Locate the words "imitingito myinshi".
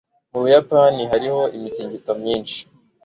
1.57-2.59